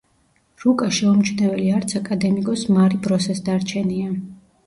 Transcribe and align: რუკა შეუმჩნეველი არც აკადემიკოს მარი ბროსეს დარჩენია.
რუკა 0.61 0.87
შეუმჩნეველი 0.99 1.67
არც 1.81 1.93
აკადემიკოს 1.99 2.65
მარი 2.77 2.99
ბროსეს 3.05 3.45
დარჩენია. 3.51 4.09